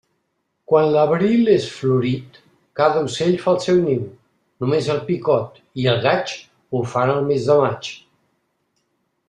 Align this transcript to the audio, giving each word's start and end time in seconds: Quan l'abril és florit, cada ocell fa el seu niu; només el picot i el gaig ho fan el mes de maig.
Quan 0.69 0.85
l'abril 0.93 1.51
és 1.55 1.67
florit, 1.73 2.39
cada 2.81 3.03
ocell 3.09 3.37
fa 3.43 3.53
el 3.57 3.61
seu 3.67 3.83
niu; 3.83 4.09
només 4.65 4.89
el 4.95 5.03
picot 5.13 5.63
i 5.83 5.87
el 5.95 6.03
gaig 6.09 6.35
ho 6.79 6.85
fan 6.95 7.17
el 7.17 7.25
mes 7.31 7.49
de 7.51 7.63
maig. 7.67 7.95